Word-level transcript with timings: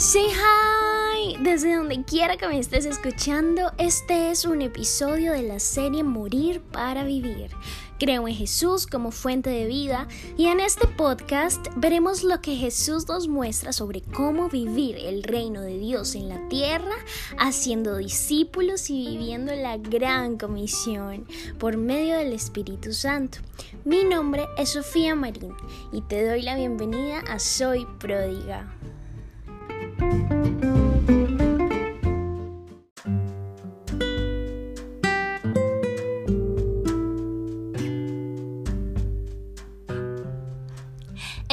Say 0.00 0.28
hi 0.32 1.36
desde 1.42 1.76
donde 1.76 2.02
quiera 2.04 2.38
que 2.38 2.48
me 2.48 2.58
estés 2.58 2.86
escuchando. 2.86 3.70
Este 3.76 4.30
es 4.30 4.46
un 4.46 4.62
episodio 4.62 5.32
de 5.32 5.42
la 5.42 5.60
serie 5.60 6.02
Morir 6.02 6.62
para 6.62 7.04
Vivir. 7.04 7.50
Creo 7.98 8.26
en 8.26 8.34
Jesús 8.34 8.86
como 8.86 9.10
fuente 9.10 9.50
de 9.50 9.66
vida 9.66 10.08
y 10.38 10.46
en 10.46 10.58
este 10.58 10.86
podcast 10.86 11.66
veremos 11.76 12.24
lo 12.24 12.40
que 12.40 12.56
Jesús 12.56 13.06
nos 13.08 13.28
muestra 13.28 13.74
sobre 13.74 14.00
cómo 14.00 14.48
vivir 14.48 14.96
el 14.96 15.22
reino 15.22 15.60
de 15.60 15.76
Dios 15.76 16.14
en 16.14 16.30
la 16.30 16.48
tierra, 16.48 16.96
haciendo 17.38 17.98
discípulos 17.98 18.88
y 18.88 19.06
viviendo 19.06 19.54
la 19.54 19.76
gran 19.76 20.38
comisión 20.38 21.26
por 21.58 21.76
medio 21.76 22.16
del 22.16 22.32
Espíritu 22.32 22.94
Santo. 22.94 23.40
Mi 23.84 24.04
nombre 24.04 24.46
es 24.56 24.70
Sofía 24.70 25.14
Marín 25.14 25.52
y 25.92 26.00
te 26.00 26.26
doy 26.26 26.40
la 26.40 26.56
bienvenida 26.56 27.18
a 27.28 27.38
Soy 27.38 27.86
Pródiga. 27.98 28.79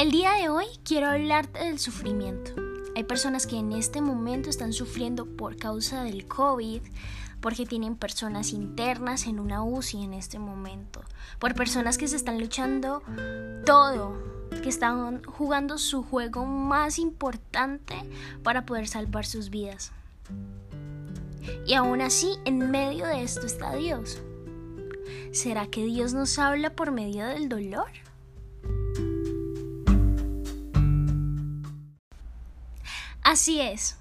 El 0.08 0.12
día 0.12 0.32
de 0.40 0.48
hoy 0.48 0.64
quiero 0.84 1.08
hablarte 1.08 1.58
del 1.58 1.78
sufrimiento. 1.78 2.52
Hay 2.96 3.04
personas 3.04 3.46
que 3.46 3.58
en 3.58 3.72
este 3.72 4.00
momento 4.00 4.48
están 4.48 4.72
sufriendo 4.72 5.26
por 5.26 5.58
causa 5.58 6.02
del 6.02 6.26
COVID, 6.26 6.80
porque 7.42 7.66
tienen 7.66 7.94
personas 7.94 8.54
internas 8.54 9.26
en 9.26 9.38
una 9.38 9.62
UCI 9.62 10.04
en 10.04 10.14
este 10.14 10.38
momento, 10.38 11.02
por 11.38 11.54
personas 11.54 11.98
que 11.98 12.08
se 12.08 12.16
están 12.16 12.40
luchando 12.40 13.02
todo 13.66 14.16
que 14.62 14.70
están 14.70 15.22
jugando 15.24 15.76
su 15.76 16.02
juego 16.02 16.46
más 16.46 16.98
importante 16.98 17.94
para 18.42 18.64
poder 18.64 18.88
salvar 18.88 19.26
sus 19.26 19.50
vidas. 19.50 19.92
Y 21.66 21.74
aún 21.74 22.00
así, 22.00 22.38
en 22.46 22.70
medio 22.70 23.04
de 23.04 23.24
esto 23.24 23.44
está 23.44 23.74
Dios. 23.74 24.22
¿Será 25.32 25.66
que 25.66 25.84
Dios 25.84 26.14
nos 26.14 26.38
habla 26.38 26.70
por 26.70 26.92
medio 26.92 27.26
del 27.26 27.50
dolor? 27.50 28.07
Así 33.28 33.60
es. 33.60 33.98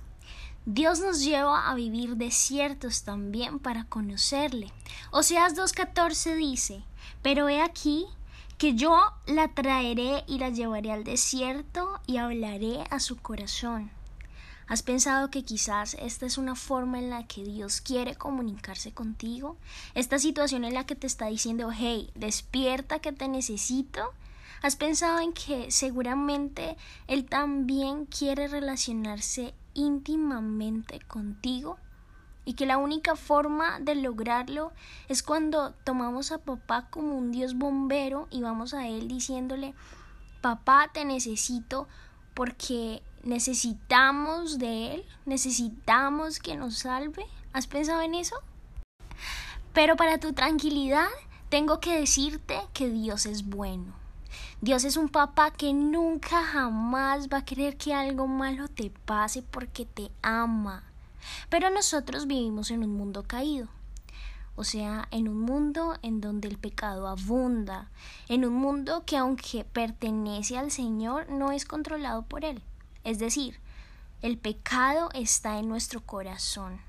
Dios 0.65 1.01
nos 1.01 1.19
lleva 1.19 1.69
a 1.69 1.75
vivir 1.75 2.15
desiertos 2.15 3.03
también 3.03 3.59
para 3.59 3.83
conocerle. 3.83 4.71
Oseas 5.11 5.53
2.14 5.53 6.37
dice, 6.37 6.81
pero 7.21 7.49
he 7.49 7.61
aquí 7.61 8.05
que 8.57 8.75
yo 8.75 8.97
la 9.25 9.49
traeré 9.49 10.23
y 10.27 10.37
la 10.37 10.47
llevaré 10.47 10.93
al 10.93 11.03
desierto 11.03 11.99
y 12.07 12.15
hablaré 12.15 12.85
a 12.89 13.01
su 13.01 13.17
corazón. 13.17 13.91
¿Has 14.65 14.81
pensado 14.81 15.29
que 15.29 15.43
quizás 15.43 15.95
esta 15.95 16.25
es 16.25 16.37
una 16.37 16.55
forma 16.55 16.97
en 16.97 17.09
la 17.09 17.27
que 17.27 17.43
Dios 17.43 17.81
quiere 17.81 18.15
comunicarse 18.15 18.93
contigo? 18.93 19.57
Esta 19.93 20.19
situación 20.19 20.63
en 20.63 20.73
la 20.73 20.85
que 20.85 20.95
te 20.95 21.05
está 21.05 21.25
diciendo, 21.25 21.69
hey, 21.77 22.11
despierta 22.15 22.99
que 22.99 23.11
te 23.11 23.27
necesito. 23.27 24.13
¿Has 24.61 24.75
pensado 24.75 25.19
en 25.19 25.33
que 25.33 25.71
seguramente 25.71 26.77
Él 27.07 27.25
también 27.25 28.05
quiere 28.05 28.47
relacionarse 28.47 29.53
íntimamente 29.73 30.99
contigo? 30.99 31.77
y 32.47 32.53
que 32.53 32.65
la 32.65 32.77
única 32.77 33.17
forma 33.17 33.81
de 33.81 33.93
lograrlo 33.93 34.71
es 35.09 35.21
cuando 35.21 35.71
tomamos 35.83 36.31
a 36.31 36.37
papá 36.37 36.87
como 36.89 37.17
un 37.17 37.33
Dios 37.33 37.57
bombero 37.57 38.29
y 38.31 38.41
vamos 38.41 38.73
a 38.73 38.87
él 38.87 39.09
diciéndole, 39.09 39.73
papá 40.39 40.89
te 40.93 41.03
necesito 41.03 41.89
porque 42.33 43.03
necesitamos 43.21 44.59
de 44.59 44.93
él, 44.93 45.05
necesitamos 45.25 46.39
que 46.39 46.55
nos 46.55 46.77
salve. 46.77 47.25
¿Has 47.51 47.67
pensado 47.67 48.01
en 48.01 48.15
eso? 48.15 48.37
Pero 49.73 49.97
para 49.97 50.17
tu 50.17 50.31
tranquilidad 50.31 51.09
tengo 51.49 51.81
que 51.81 51.99
decirte 51.99 52.61
que 52.73 52.87
Dios 52.89 53.25
es 53.25 53.43
bueno. 53.43 54.06
Dios 54.59 54.85
es 54.85 54.97
un 54.97 55.09
papá 55.09 55.51
que 55.51 55.71
nunca 55.71 56.43
jamás 56.43 57.27
va 57.27 57.37
a 57.37 57.45
querer 57.45 57.77
que 57.77 57.93
algo 57.93 58.25
malo 58.25 58.67
te 58.67 58.89
pase 58.89 59.43
porque 59.43 59.85
te 59.85 60.09
ama. 60.23 60.83
Pero 61.49 61.69
nosotros 61.69 62.25
vivimos 62.25 62.71
en 62.71 62.83
un 62.83 62.89
mundo 62.97 63.21
caído. 63.21 63.67
O 64.55 64.63
sea, 64.63 65.07
en 65.11 65.27
un 65.27 65.39
mundo 65.41 65.95
en 66.01 66.21
donde 66.21 66.47
el 66.47 66.57
pecado 66.57 67.07
abunda, 67.07 67.91
en 68.29 68.45
un 68.45 68.55
mundo 68.55 69.03
que 69.05 69.17
aunque 69.17 69.63
pertenece 69.63 70.57
al 70.57 70.71
Señor, 70.71 71.29
no 71.29 71.51
es 71.51 71.63
controlado 71.65 72.23
por 72.23 72.43
Él. 72.43 72.63
Es 73.03 73.19
decir, 73.19 73.59
el 74.23 74.39
pecado 74.39 75.11
está 75.13 75.59
en 75.59 75.69
nuestro 75.69 76.01
corazón. 76.01 76.81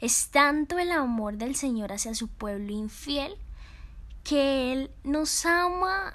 Es 0.00 0.30
tanto 0.30 0.78
el 0.78 0.92
amor 0.92 1.36
del 1.36 1.56
Señor 1.56 1.92
hacia 1.92 2.14
su 2.14 2.28
pueblo 2.28 2.72
infiel 2.72 3.36
que 4.28 4.72
Él 4.74 4.90
nos 5.04 5.46
ama 5.46 6.12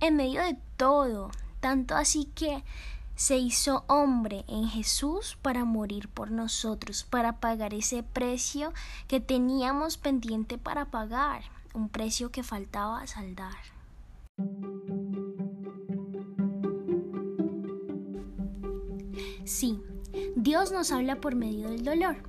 en 0.00 0.16
medio 0.16 0.40
de 0.42 0.56
todo, 0.78 1.30
tanto 1.60 1.94
así 1.94 2.24
que 2.34 2.64
se 3.16 3.36
hizo 3.36 3.84
hombre 3.86 4.46
en 4.48 4.66
Jesús 4.66 5.36
para 5.42 5.66
morir 5.66 6.08
por 6.08 6.30
nosotros, 6.30 7.04
para 7.04 7.38
pagar 7.38 7.74
ese 7.74 8.02
precio 8.02 8.72
que 9.08 9.20
teníamos 9.20 9.98
pendiente 9.98 10.56
para 10.56 10.86
pagar, 10.86 11.42
un 11.74 11.90
precio 11.90 12.30
que 12.30 12.42
faltaba 12.42 13.06
saldar. 13.06 13.58
Sí, 19.44 19.82
Dios 20.34 20.72
nos 20.72 20.92
habla 20.92 21.20
por 21.20 21.34
medio 21.34 21.68
del 21.68 21.84
dolor 21.84 22.22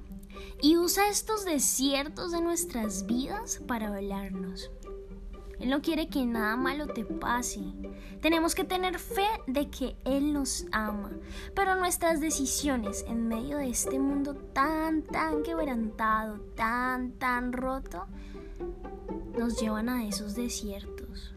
y 0.61 0.75
usa 0.75 1.07
estos 1.07 1.45
desiertos 1.45 2.33
de 2.33 2.41
nuestras 2.41 3.05
vidas 3.05 3.61
para 3.65 3.87
hablarnos. 3.87 4.69
Él 5.61 5.69
no 5.69 5.81
quiere 5.83 6.07
que 6.07 6.25
nada 6.25 6.55
malo 6.55 6.87
te 6.87 7.05
pase. 7.05 7.61
Tenemos 8.19 8.55
que 8.55 8.63
tener 8.63 8.97
fe 8.97 9.27
de 9.45 9.69
que 9.69 9.95
Él 10.05 10.33
nos 10.33 10.65
ama. 10.71 11.11
Pero 11.55 11.75
nuestras 11.75 12.19
decisiones 12.19 13.05
en 13.07 13.27
medio 13.27 13.57
de 13.57 13.69
este 13.69 13.99
mundo 13.99 14.33
tan, 14.33 15.03
tan 15.03 15.43
quebrantado, 15.43 16.39
tan, 16.55 17.11
tan 17.11 17.53
roto, 17.53 18.07
nos 19.37 19.61
llevan 19.61 19.87
a 19.89 20.03
esos 20.07 20.33
desiertos. 20.33 21.35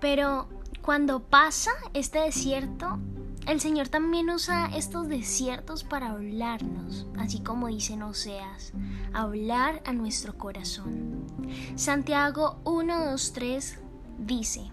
Pero 0.00 0.48
cuando 0.82 1.20
pasa 1.20 1.70
este 1.94 2.18
desierto, 2.18 2.98
el 3.50 3.60
Señor 3.60 3.88
también 3.88 4.30
usa 4.30 4.70
estos 4.76 5.08
desiertos 5.08 5.82
para 5.82 6.10
hablarnos, 6.10 7.08
así 7.18 7.40
como 7.40 7.66
dicen 7.66 8.04
Oseas, 8.04 8.72
hablar 9.12 9.82
a 9.84 9.92
nuestro 9.92 10.38
corazón. 10.38 11.26
Santiago 11.74 12.60
1, 12.62 13.10
2, 13.10 13.32
3 13.32 13.78
dice, 14.18 14.70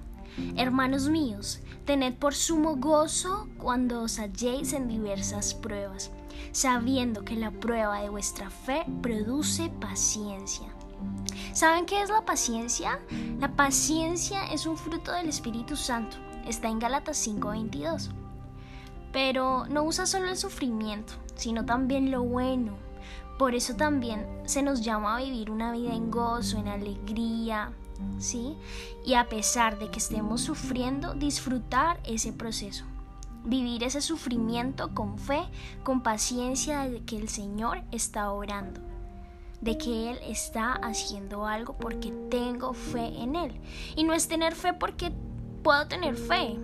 Hermanos 0.57 1.09
míos, 1.09 1.59
tened 1.85 2.13
por 2.19 2.35
sumo 2.35 2.75
gozo 2.75 3.49
cuando 3.57 4.03
os 4.03 4.19
halléis 4.19 4.73
en 4.73 4.87
diversas 4.87 5.55
pruebas, 5.55 6.11
sabiendo 6.51 7.25
que 7.25 7.35
la 7.35 7.49
prueba 7.49 8.01
de 8.01 8.09
vuestra 8.09 8.51
fe 8.51 8.85
produce 9.01 9.71
paciencia. 9.81 10.67
¿Saben 11.51 11.87
qué 11.87 12.03
es 12.03 12.11
la 12.11 12.25
paciencia? 12.25 12.99
La 13.39 13.55
paciencia 13.55 14.45
es 14.51 14.67
un 14.67 14.77
fruto 14.77 15.11
del 15.13 15.29
Espíritu 15.29 15.75
Santo. 15.75 16.17
Está 16.45 16.67
en 16.67 16.77
Gálatas 16.77 17.17
5:22 17.17 18.11
pero 19.17 19.65
no 19.67 19.81
usa 19.81 20.05
solo 20.05 20.29
el 20.29 20.37
sufrimiento, 20.37 21.13
sino 21.33 21.65
también 21.65 22.11
lo 22.11 22.21
bueno. 22.21 22.73
Por 23.39 23.55
eso 23.55 23.75
también 23.75 24.27
se 24.45 24.61
nos 24.61 24.81
llama 24.81 25.17
a 25.17 25.19
vivir 25.19 25.49
una 25.49 25.71
vida 25.71 25.95
en 25.95 26.11
gozo, 26.11 26.59
en 26.59 26.67
alegría, 26.67 27.71
¿sí? 28.19 28.55
Y 29.03 29.15
a 29.15 29.27
pesar 29.27 29.79
de 29.79 29.89
que 29.89 29.97
estemos 29.97 30.41
sufriendo, 30.41 31.15
disfrutar 31.15 31.99
ese 32.05 32.31
proceso. 32.31 32.85
Vivir 33.43 33.83
ese 33.83 34.01
sufrimiento 34.01 34.93
con 34.93 35.17
fe, 35.17 35.41
con 35.81 36.03
paciencia 36.03 36.87
de 36.87 37.01
que 37.03 37.17
el 37.17 37.27
Señor 37.27 37.81
está 37.91 38.29
orando, 38.29 38.81
de 39.61 39.79
que 39.79 40.11
Él 40.11 40.19
está 40.27 40.73
haciendo 40.73 41.47
algo 41.47 41.75
porque 41.75 42.11
tengo 42.29 42.73
fe 42.75 43.19
en 43.19 43.35
Él. 43.35 43.59
Y 43.95 44.03
no 44.03 44.13
es 44.13 44.27
tener 44.27 44.53
fe 44.53 44.73
porque 44.73 45.11
puedo 45.63 45.87
tener 45.87 46.15
fe, 46.15 46.55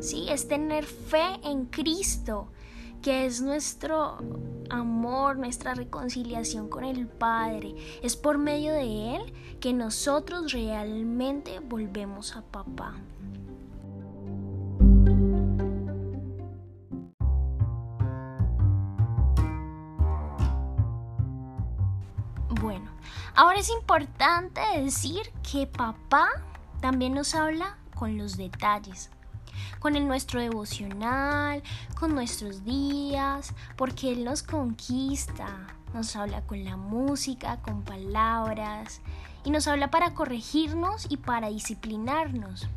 ¿sí? 0.00 0.26
Es 0.28 0.48
tener 0.48 0.84
fe 0.84 1.40
en 1.44 1.66
Cristo, 1.66 2.48
que 3.02 3.26
es 3.26 3.40
nuestro 3.40 4.18
amor, 4.68 5.38
nuestra 5.38 5.74
reconciliación 5.74 6.68
con 6.68 6.84
el 6.84 7.06
Padre. 7.06 7.74
Es 8.02 8.16
por 8.16 8.38
medio 8.38 8.72
de 8.72 9.16
Él 9.16 9.32
que 9.60 9.72
nosotros 9.72 10.52
realmente 10.52 11.60
volvemos 11.60 12.36
a 12.36 12.42
papá. 12.42 12.94
Bueno, 22.60 22.90
Ahora 23.34 23.58
es 23.58 23.70
importante 23.70 24.60
decir 24.76 25.32
que 25.50 25.66
papá 25.66 26.28
también 26.80 27.14
nos 27.14 27.34
habla 27.34 27.78
con 27.94 28.18
los 28.18 28.36
detalles, 28.36 29.08
con 29.78 29.96
el 29.96 30.06
nuestro 30.06 30.40
devocional, 30.40 31.62
con 31.98 32.14
nuestros 32.14 32.64
días, 32.64 33.54
porque 33.76 34.12
Él 34.12 34.24
nos 34.24 34.42
conquista, 34.42 35.66
nos 35.94 36.14
habla 36.16 36.42
con 36.42 36.64
la 36.64 36.76
música, 36.76 37.58
con 37.62 37.82
palabras, 37.82 39.00
y 39.44 39.50
nos 39.50 39.66
habla 39.66 39.90
para 39.90 40.14
corregirnos 40.14 41.06
y 41.08 41.16
para 41.16 41.48
disciplinarnos, 41.48 42.68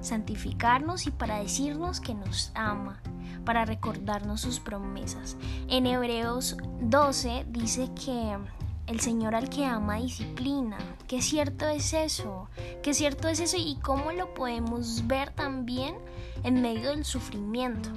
santificarnos 0.00 1.06
y 1.06 1.10
para 1.10 1.40
decirnos 1.40 2.00
que 2.00 2.14
nos 2.14 2.52
ama, 2.54 3.00
para 3.44 3.64
recordarnos 3.64 4.40
sus 4.40 4.60
promesas. 4.60 5.36
En 5.68 5.86
Hebreos 5.86 6.56
12 6.80 7.46
dice 7.50 7.90
que 7.94 8.38
el 8.86 9.00
Señor 9.00 9.34
al 9.34 9.48
que 9.48 9.64
ama 9.64 9.96
disciplina. 9.96 10.78
¿Qué 11.08 11.22
cierto 11.22 11.66
es 11.68 11.92
eso? 11.92 12.48
¿Qué 12.82 12.94
cierto 12.94 13.28
es 13.28 13.40
eso 13.40 13.56
y 13.58 13.76
cómo 13.82 14.12
lo 14.12 14.34
podemos 14.34 15.06
ver 15.06 15.30
también 15.30 15.96
en 16.42 16.60
medio 16.60 16.90
del 16.90 17.04
sufrimiento? 17.04 17.90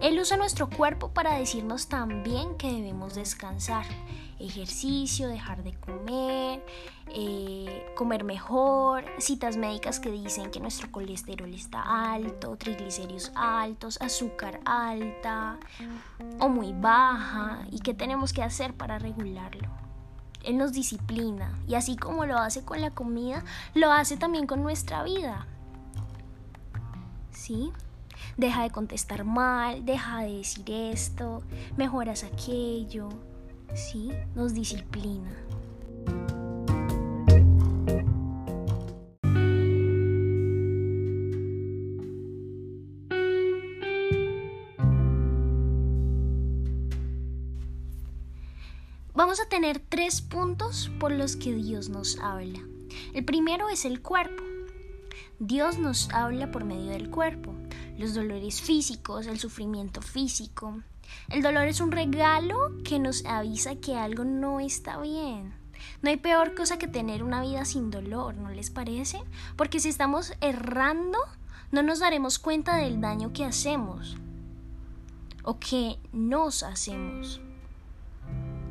Él 0.00 0.18
usa 0.18 0.36
nuestro 0.36 0.68
cuerpo 0.68 1.12
para 1.12 1.38
decirnos 1.38 1.86
también 1.88 2.56
que 2.56 2.72
debemos 2.72 3.14
descansar. 3.14 3.86
Ejercicio, 4.42 5.28
dejar 5.28 5.62
de 5.62 5.72
comer, 5.74 6.64
eh, 7.14 7.86
comer 7.94 8.24
mejor, 8.24 9.04
citas 9.18 9.56
médicas 9.56 10.00
que 10.00 10.10
dicen 10.10 10.50
que 10.50 10.58
nuestro 10.58 10.90
colesterol 10.90 11.54
está 11.54 12.12
alto, 12.12 12.56
triglicéridos 12.56 13.30
altos, 13.36 14.00
azúcar 14.00 14.58
alta 14.64 15.58
o 16.40 16.48
muy 16.48 16.72
baja 16.72 17.64
y 17.70 17.78
qué 17.78 17.94
tenemos 17.94 18.32
que 18.32 18.42
hacer 18.42 18.74
para 18.74 18.98
regularlo. 18.98 19.68
Él 20.42 20.58
nos 20.58 20.72
disciplina 20.72 21.56
y 21.68 21.76
así 21.76 21.96
como 21.96 22.26
lo 22.26 22.36
hace 22.36 22.64
con 22.64 22.80
la 22.80 22.90
comida, 22.90 23.44
lo 23.74 23.92
hace 23.92 24.16
también 24.16 24.48
con 24.48 24.60
nuestra 24.60 25.04
vida. 25.04 25.46
¿Sí? 27.30 27.72
Deja 28.36 28.62
de 28.62 28.70
contestar 28.70 29.24
mal, 29.24 29.84
deja 29.84 30.22
de 30.22 30.38
decir 30.38 30.68
esto, 30.68 31.42
mejoras 31.76 32.24
aquello. 32.24 33.08
¿Sí? 33.74 34.10
Nos 34.34 34.54
disciplina. 34.54 35.30
Vamos 49.14 49.40
a 49.40 49.48
tener 49.48 49.78
tres 49.78 50.20
puntos 50.20 50.90
por 50.98 51.12
los 51.12 51.36
que 51.36 51.54
Dios 51.54 51.88
nos 51.88 52.18
habla. 52.18 52.60
El 53.14 53.24
primero 53.24 53.68
es 53.68 53.84
el 53.84 54.02
cuerpo. 54.02 54.42
Dios 55.38 55.78
nos 55.78 56.10
habla 56.10 56.50
por 56.50 56.64
medio 56.64 56.90
del 56.90 57.10
cuerpo 57.10 57.54
los 57.98 58.14
dolores 58.14 58.60
físicos, 58.60 59.26
el 59.26 59.38
sufrimiento 59.38 60.02
físico. 60.02 60.82
El 61.28 61.42
dolor 61.42 61.66
es 61.66 61.80
un 61.80 61.92
regalo 61.92 62.72
que 62.84 62.98
nos 62.98 63.24
avisa 63.24 63.76
que 63.76 63.96
algo 63.96 64.24
no 64.24 64.60
está 64.60 65.00
bien. 65.00 65.54
No 66.02 66.10
hay 66.10 66.16
peor 66.16 66.54
cosa 66.54 66.78
que 66.78 66.88
tener 66.88 67.22
una 67.22 67.40
vida 67.42 67.64
sin 67.64 67.90
dolor, 67.90 68.34
¿no 68.34 68.50
les 68.50 68.70
parece? 68.70 69.22
Porque 69.56 69.80
si 69.80 69.88
estamos 69.88 70.34
errando, 70.40 71.18
no 71.70 71.82
nos 71.82 72.00
daremos 72.00 72.38
cuenta 72.38 72.76
del 72.76 73.00
daño 73.00 73.32
que 73.32 73.44
hacemos 73.44 74.16
o 75.44 75.58
que 75.58 75.98
nos 76.12 76.62
hacemos. 76.62 77.40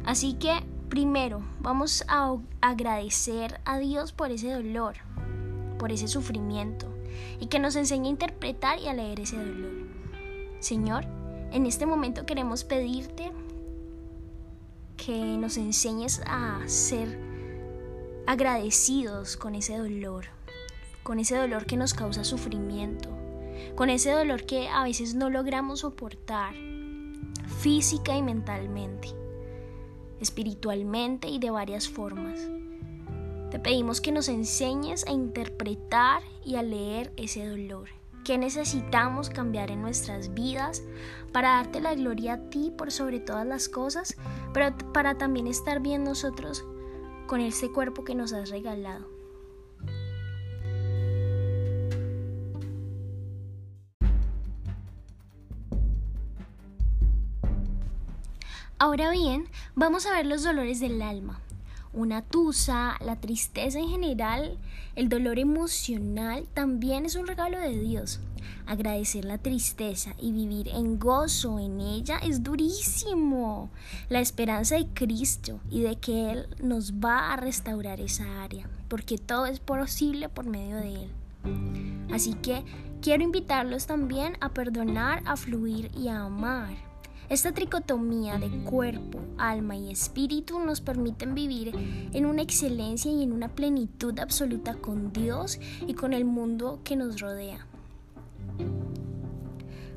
Así 0.05 0.33
que, 0.33 0.63
primero, 0.89 1.41
vamos 1.59 2.03
a 2.07 2.35
agradecer 2.61 3.59
a 3.65 3.77
Dios 3.77 4.11
por 4.11 4.31
ese 4.31 4.51
dolor, 4.51 4.95
por 5.77 5.91
ese 5.91 6.07
sufrimiento 6.07 6.87
y 7.39 7.47
que 7.47 7.59
nos 7.59 7.75
enseñe 7.75 8.07
a 8.07 8.11
interpretar 8.11 8.79
y 8.79 8.87
a 8.87 8.93
leer 8.93 9.19
ese 9.19 9.37
dolor. 9.37 9.71
Señor, 10.59 11.05
en 11.51 11.65
este 11.65 11.85
momento 11.85 12.25
queremos 12.25 12.63
pedirte 12.63 13.31
que 14.97 15.17
nos 15.37 15.57
enseñes 15.57 16.21
a 16.25 16.61
ser 16.67 17.19
agradecidos 18.25 19.35
con 19.35 19.55
ese 19.55 19.77
dolor, 19.77 20.25
con 21.03 21.19
ese 21.19 21.35
dolor 21.35 21.65
que 21.65 21.75
nos 21.75 21.93
causa 21.93 22.23
sufrimiento, 22.23 23.09
con 23.75 23.89
ese 23.89 24.11
dolor 24.11 24.45
que 24.45 24.69
a 24.69 24.83
veces 24.83 25.15
no 25.15 25.29
logramos 25.29 25.81
soportar 25.81 26.53
física 27.59 28.15
y 28.15 28.21
mentalmente, 28.21 29.09
espiritualmente 30.19 31.27
y 31.27 31.39
de 31.39 31.49
varias 31.49 31.89
formas. 31.89 32.39
Te 33.49 33.59
pedimos 33.59 33.99
que 33.99 34.13
nos 34.13 34.29
enseñes 34.29 35.05
a 35.05 35.11
interpretar 35.11 36.21
y 36.45 36.55
a 36.55 36.63
leer 36.63 37.11
ese 37.17 37.45
dolor. 37.45 38.00
¿Qué 38.31 38.37
necesitamos 38.37 39.29
cambiar 39.29 39.71
en 39.71 39.81
nuestras 39.81 40.33
vidas 40.33 40.83
para 41.33 41.55
darte 41.55 41.81
la 41.81 41.95
gloria 41.95 42.35
a 42.35 42.49
ti 42.49 42.71
por 42.77 42.89
sobre 42.89 43.19
todas 43.19 43.45
las 43.45 43.67
cosas, 43.67 44.15
pero 44.53 44.73
para 44.93 45.17
también 45.17 45.47
estar 45.47 45.81
bien 45.81 46.05
nosotros 46.05 46.63
con 47.27 47.41
ese 47.41 47.73
cuerpo 47.73 48.05
que 48.05 48.15
nos 48.15 48.31
has 48.31 48.49
regalado? 48.49 49.05
Ahora 58.79 59.11
bien, 59.11 59.49
vamos 59.75 60.05
a 60.05 60.11
ver 60.11 60.25
los 60.25 60.41
dolores 60.43 60.79
del 60.79 61.01
alma 61.01 61.41
una 61.93 62.21
tusa, 62.21 62.97
la 63.01 63.17
tristeza 63.17 63.79
en 63.79 63.89
general, 63.89 64.57
el 64.95 65.09
dolor 65.09 65.39
emocional 65.39 66.45
también 66.53 67.05
es 67.05 67.15
un 67.15 67.27
regalo 67.27 67.59
de 67.59 67.77
Dios. 67.79 68.19
Agradecer 68.65 69.25
la 69.25 69.37
tristeza 69.37 70.13
y 70.19 70.31
vivir 70.31 70.69
en 70.69 70.99
gozo 70.99 71.59
en 71.59 71.79
ella 71.79 72.17
es 72.19 72.43
durísimo. 72.43 73.69
La 74.09 74.21
esperanza 74.21 74.75
de 74.75 74.87
Cristo 74.93 75.59
y 75.69 75.81
de 75.81 75.97
que 75.97 76.31
Él 76.31 76.47
nos 76.61 76.93
va 76.93 77.33
a 77.33 77.37
restaurar 77.37 77.99
esa 77.99 78.43
área, 78.43 78.69
porque 78.87 79.17
todo 79.17 79.45
es 79.45 79.59
posible 79.59 80.29
por 80.29 80.45
medio 80.45 80.77
de 80.77 81.03
Él. 81.03 81.09
Así 82.13 82.33
que 82.35 82.63
quiero 83.01 83.23
invitarlos 83.23 83.87
también 83.87 84.37
a 84.41 84.49
perdonar, 84.49 85.23
a 85.25 85.35
fluir 85.35 85.91
y 85.97 86.07
a 86.07 86.21
amar 86.21 86.90
esta 87.31 87.53
tricotomía 87.53 88.37
de 88.37 88.49
cuerpo, 88.65 89.19
alma 89.37 89.77
y 89.77 89.89
espíritu 89.89 90.59
nos 90.59 90.81
permiten 90.81 91.33
vivir 91.33 91.71
en 92.11 92.25
una 92.25 92.41
excelencia 92.41 93.09
y 93.09 93.23
en 93.23 93.31
una 93.31 93.47
plenitud 93.47 94.19
absoluta 94.19 94.73
con 94.73 95.13
Dios 95.13 95.57
y 95.87 95.93
con 95.93 96.11
el 96.11 96.25
mundo 96.25 96.81
que 96.83 96.97
nos 96.97 97.21
rodea. 97.21 97.65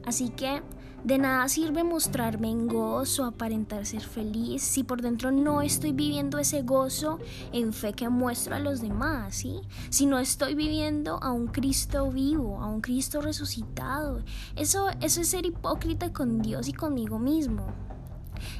Así 0.04 0.28
que 0.28 0.62
de 1.04 1.18
nada 1.18 1.46
sirve 1.49 1.84
mostrarme 1.84 2.50
en 2.50 2.66
gozo, 2.66 3.25
aparentar 3.25 3.84
ser 3.84 4.00
feliz, 4.00 4.62
si 4.62 4.84
por 4.84 5.02
dentro 5.02 5.30
no 5.30 5.61
estoy 5.61 5.92
viviendo 5.92 6.38
ese 6.38 6.62
gozo 6.62 7.18
en 7.52 7.75
fe 7.75 7.92
que 7.92 8.08
muestro 8.08 8.54
a 8.54 8.58
los 8.58 8.80
demás, 8.80 9.34
¿sí? 9.34 9.61
Si 9.90 10.06
no 10.06 10.18
estoy 10.18 10.54
viviendo 10.54 11.23
a 11.23 11.30
un 11.30 11.49
Cristo 11.49 12.11
vivo, 12.11 12.62
a 12.62 12.68
un 12.68 12.80
Cristo 12.80 13.20
resucitado. 13.20 14.23
Eso, 14.56 14.88
eso 15.02 15.20
es 15.20 15.28
ser 15.28 15.44
hipócrita 15.44 16.11
con 16.11 16.40
Dios 16.40 16.68
y 16.68 16.73
conmigo 16.73 17.18
mismo. 17.18 17.66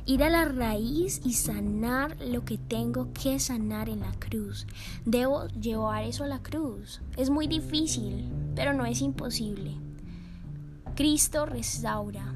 Ir 0.05 0.23
a 0.23 0.29
la 0.29 0.45
raíz 0.45 1.23
y 1.25 1.33
sanar 1.33 2.17
lo 2.21 2.45
que 2.45 2.59
tengo 2.59 3.09
que 3.15 3.39
sanar 3.41 3.89
en 3.89 4.01
la 4.01 4.13
cruz. 4.13 4.67
Debo 5.07 5.47
llevar 5.49 6.05
eso 6.05 6.25
a 6.25 6.29
la 6.29 6.43
cruz. 6.43 7.01
Es 7.17 7.31
muy 7.31 7.47
difícil, 7.47 8.31
pero 8.55 8.75
no 8.75 8.85
es 8.85 9.01
imposible. 9.01 9.79
Cristo 10.95 11.45
restaura. 11.45 12.33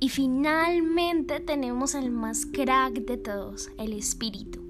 Y 0.00 0.08
finalmente 0.08 1.38
tenemos 1.38 1.94
al 1.94 2.10
más 2.10 2.46
crack 2.46 2.94
de 2.94 3.16
todos, 3.16 3.70
el 3.78 3.92
espíritu. 3.92 4.68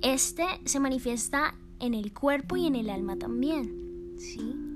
Este 0.00 0.44
se 0.64 0.78
manifiesta 0.78 1.56
en 1.80 1.94
el 1.94 2.12
cuerpo 2.12 2.56
y 2.56 2.66
en 2.66 2.76
el 2.76 2.88
alma 2.88 3.16
también. 3.16 4.14
¿sí? 4.16 4.69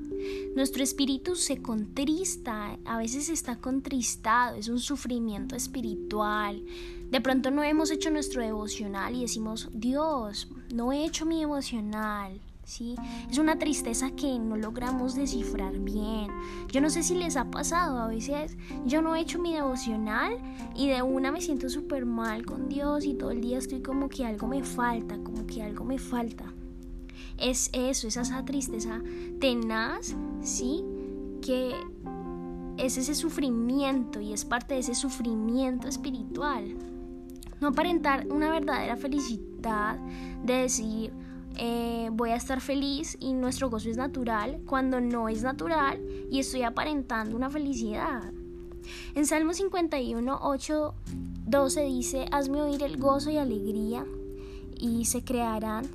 Nuestro 0.55 0.83
espíritu 0.83 1.37
se 1.37 1.61
contrista, 1.61 2.79
a 2.85 2.99
veces 2.99 3.29
está 3.29 3.57
contristado, 3.57 4.57
es 4.57 4.69
un 4.69 4.79
sufrimiento 4.79 5.57
espiritual. 5.57 6.63
De 7.11 7.21
pronto 7.21 7.51
no 7.51 7.63
hemos 7.63 7.91
hecho 7.91 8.11
nuestro 8.11 8.43
devocional 8.43 9.15
y 9.15 9.23
decimos, 9.23 9.69
Dios, 9.73 10.49
no 10.73 10.93
he 10.93 11.05
hecho 11.05 11.27
mi 11.27 11.41
devocional. 11.41 12.41
¿Sí? 12.65 12.97
Es 13.31 13.37
una 13.37 13.59
tristeza 13.59 14.13
que 14.13 14.39
no 14.39 14.57
logramos 14.57 15.15
descifrar 15.15 15.79
bien. 15.81 16.31
Yo 16.73 16.81
no 16.81 16.89
sé 16.89 17.03
si 17.03 17.15
les 17.15 17.37
ha 17.37 17.51
pasado, 17.51 17.99
a 17.99 18.09
veces 18.09 18.57
yo 18.87 19.03
no 19.03 19.15
he 19.15 19.21
hecho 19.21 19.39
mi 19.39 19.53
devocional 19.53 20.39
y 20.75 20.89
de 20.89 21.03
una 21.03 21.31
me 21.31 21.43
siento 21.43 21.69
súper 21.69 22.07
mal 22.07 22.47
con 22.47 22.71
Dios 22.71 23.05
y 23.05 23.13
todo 23.13 23.33
el 23.33 23.43
día 23.43 23.59
estoy 23.59 23.83
como 23.83 24.09
que 24.09 24.25
algo 24.25 24.47
me 24.47 24.65
falta, 24.65 25.19
como 25.19 25.47
que 25.47 25.63
algo 25.63 25.85
me 25.85 25.99
falta. 25.99 26.54
Es 27.39 27.71
eso, 27.73 28.09
es 28.09 28.17
esa 28.17 28.45
tristeza 28.45 29.03
tenaz, 29.41 30.15
¿sí? 30.43 30.85
Que 31.43 31.75
es 32.77 32.97
ese 32.97 33.15
sufrimiento 33.15 34.21
y 34.21 34.33
es 34.33 34.45
parte 34.45 34.75
de 34.75 34.81
ese 34.81 34.95
sufrimiento 34.95 35.89
espiritual. 35.89 36.77
No 37.61 37.69
aparentar 37.69 38.27
una 38.29 38.51
verdadera 38.51 38.97
felicidad 38.97 39.99
de 40.43 40.55
decir, 40.55 41.13
eh, 41.57 42.09
voy 42.13 42.31
a 42.31 42.37
estar 42.37 42.61
feliz 42.61 43.17
y 43.21 43.33
nuestro 43.33 43.71
gozo 43.71 43.89
es 43.89 43.97
natural 43.97 44.61
cuando 44.67 45.01
no 45.01 45.29
es 45.29 45.43
natural 45.43 46.01
y 46.31 46.41
estoy 46.41 46.63
aparentando 46.63 47.37
una 47.37 47.51
felicidad. 47.51 48.33
En 49.15 49.27
Salmo 49.27 49.55
51, 49.55 50.39
8, 50.43 50.95
12 51.47 51.85
dice, 51.85 52.27
hazme 52.33 52.61
oír 52.61 52.83
el 52.83 52.99
gozo 52.99 53.31
y 53.31 53.39
alegría 53.39 54.05
y 54.79 55.05
se 55.05 55.23
crearán 55.23 55.87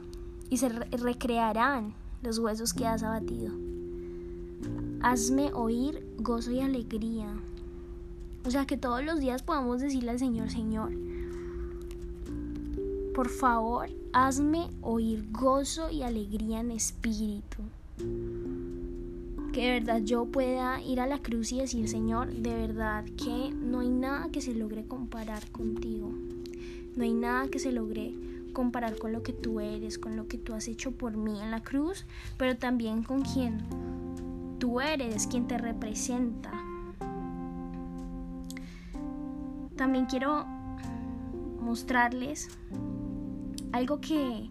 y 0.49 0.57
se 0.57 0.69
recrearán 0.69 1.93
los 2.21 2.39
huesos 2.39 2.73
que 2.73 2.85
has 2.85 3.03
abatido. 3.03 3.53
Hazme 5.01 5.53
oír 5.53 6.03
gozo 6.17 6.51
y 6.51 6.59
alegría. 6.59 7.29
O 8.45 8.51
sea, 8.51 8.65
que 8.65 8.77
todos 8.77 9.03
los 9.03 9.19
días 9.19 9.43
podamos 9.43 9.81
decirle 9.81 10.11
al 10.11 10.19
Señor, 10.19 10.49
Señor, 10.49 10.91
por 13.13 13.29
favor, 13.29 13.89
hazme 14.13 14.69
oír 14.81 15.25
gozo 15.31 15.91
y 15.91 16.03
alegría 16.03 16.61
en 16.61 16.71
espíritu. 16.71 17.57
Que 19.53 19.61
de 19.61 19.79
verdad 19.79 20.01
yo 20.01 20.25
pueda 20.25 20.81
ir 20.81 20.99
a 20.99 21.07
la 21.07 21.19
cruz 21.19 21.51
y 21.51 21.59
decir, 21.59 21.87
Señor, 21.89 22.31
de 22.31 22.53
verdad 22.53 23.03
que 23.17 23.51
no 23.51 23.79
hay 23.79 23.89
nada 23.89 24.29
que 24.29 24.41
se 24.41 24.53
logre 24.53 24.85
comparar 24.85 25.49
contigo. 25.51 26.13
No 26.95 27.03
hay 27.03 27.13
nada 27.13 27.47
que 27.49 27.59
se 27.59 27.71
logre 27.71 28.13
comparar 28.51 28.97
con 28.97 29.11
lo 29.11 29.23
que 29.23 29.33
tú 29.33 29.59
eres, 29.59 29.97
con 29.97 30.15
lo 30.15 30.27
que 30.27 30.37
tú 30.37 30.53
has 30.53 30.67
hecho 30.67 30.91
por 30.91 31.17
mí 31.17 31.41
en 31.41 31.51
la 31.51 31.61
cruz, 31.61 32.05
pero 32.37 32.57
también 32.57 33.03
con 33.03 33.21
quien 33.21 33.63
tú 34.59 34.81
eres, 34.81 35.27
quien 35.27 35.47
te 35.47 35.57
representa. 35.57 36.51
También 39.75 40.05
quiero 40.05 40.45
mostrarles 41.61 42.49
algo 43.71 44.01
que 44.01 44.49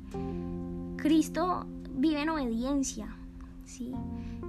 Cristo 0.97 1.67
vive 1.91 2.23
en 2.23 2.31
obediencia. 2.31 3.15
¿sí? 3.65 3.93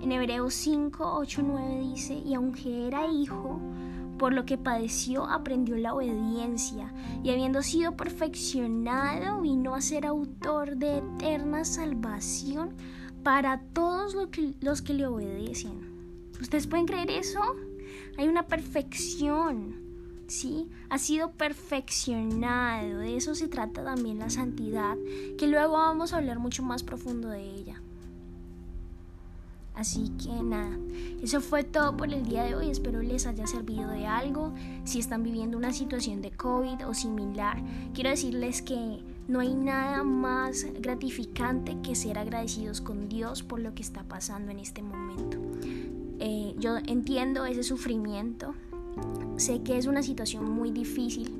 En 0.01 0.11
Hebreos 0.11 0.53
5, 0.53 1.17
8, 1.17 1.41
9 1.45 1.79
dice, 1.81 2.13
y 2.13 2.33
aunque 2.33 2.87
era 2.87 3.07
hijo, 3.07 3.59
por 4.19 4.33
lo 4.33 4.45
que 4.45 4.59
padeció 4.59 5.25
aprendió 5.25 5.75
la 5.77 5.95
obediencia, 5.95 6.93
y 7.23 7.31
habiendo 7.31 7.63
sido 7.63 7.97
perfeccionado 7.97 9.41
vino 9.41 9.73
a 9.73 9.81
ser 9.81 10.05
autor 10.05 10.75
de 10.75 10.99
eterna 10.99 11.65
salvación 11.65 12.75
para 13.23 13.61
todos 13.73 14.15
los 14.61 14.81
que 14.83 14.93
le 14.93 15.07
obedecen. 15.07 16.29
¿Ustedes 16.39 16.67
pueden 16.67 16.85
creer 16.85 17.09
eso? 17.09 17.41
Hay 18.17 18.27
una 18.27 18.43
perfección 18.43 19.89
¿sí? 20.29 20.69
Ha 20.89 20.97
sido 20.99 21.31
perfeccionado. 21.31 22.99
De 22.99 23.17
eso 23.17 23.35
se 23.35 23.47
trata 23.47 23.83
también 23.83 24.19
la 24.19 24.29
santidad, 24.29 24.95
que 25.37 25.47
luego 25.47 25.73
vamos 25.73 26.13
a 26.13 26.17
hablar 26.17 26.39
mucho 26.39 26.63
más 26.63 26.83
profundo 26.83 27.29
de 27.29 27.43
ella. 27.43 27.78
Así 29.79 30.11
que 30.21 30.43
nada, 30.43 30.77
eso 31.23 31.39
fue 31.39 31.63
todo 31.63 31.95
por 31.95 32.13
el 32.13 32.25
día 32.25 32.43
de 32.43 32.53
hoy. 32.53 32.69
Espero 32.69 33.01
les 33.01 33.25
haya 33.25 33.47
servido 33.47 33.87
de 33.87 34.05
algo. 34.05 34.53
Si 34.83 34.99
están 34.99 35.23
viviendo 35.23 35.57
una 35.57 35.71
situación 35.71 36.21
de 36.21 36.31
COVID 36.31 36.85
o 36.85 36.93
similar, 36.93 37.63
quiero 37.93 38.09
decirles 38.09 38.61
que 38.61 38.99
no 39.29 39.39
hay 39.39 39.55
nada 39.55 40.03
más 40.03 40.67
gratificante 40.81 41.77
que 41.81 41.95
ser 41.95 42.19
agradecidos 42.19 42.81
con 42.81 43.07
Dios 43.07 43.41
por 43.41 43.61
lo 43.61 43.73
que 43.73 43.81
está 43.81 44.03
pasando 44.03 44.51
en 44.51 44.59
este 44.59 44.81
momento. 44.81 45.37
Eh, 46.19 46.55
yo 46.59 46.75
entiendo 46.85 47.45
ese 47.45 47.63
sufrimiento, 47.63 48.53
Sé 49.37 49.61
que 49.61 49.77
es 49.77 49.85
una 49.85 50.03
situación 50.03 50.51
muy 50.51 50.71
difícil, 50.71 51.33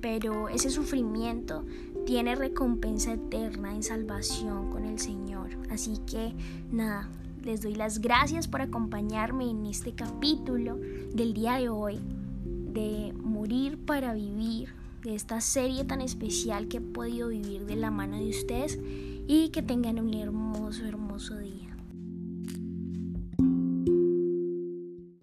pero 0.00 0.48
ese 0.48 0.70
sufrimiento 0.70 1.64
tiene 2.04 2.34
recompensa 2.34 3.12
eterna 3.12 3.72
en 3.72 3.84
salvación 3.84 4.72
con 4.72 4.84
el 4.84 4.98
Señor. 4.98 5.50
Así 5.70 5.98
que 6.06 6.34
nada, 6.72 7.08
les 7.44 7.60
doy 7.60 7.74
las 7.74 8.00
gracias 8.00 8.48
por 8.48 8.62
acompañarme 8.62 9.50
en 9.50 9.66
este 9.66 9.92
capítulo 9.92 10.78
del 11.12 11.34
día 11.34 11.54
de 11.54 11.68
hoy 11.68 12.00
de 12.44 13.12
Morir 13.22 13.78
para 13.84 14.14
Vivir, 14.14 14.74
de 15.02 15.14
esta 15.14 15.40
serie 15.42 15.84
tan 15.84 16.00
especial 16.00 16.68
que 16.68 16.78
he 16.78 16.80
podido 16.80 17.28
vivir 17.28 17.66
de 17.66 17.76
la 17.76 17.90
mano 17.90 18.16
de 18.16 18.30
ustedes 18.30 18.78
y 19.26 19.50
que 19.50 19.62
tengan 19.62 19.98
un 19.98 20.14
hermoso, 20.14 20.86
hermoso 20.86 21.36
día. 21.38 21.63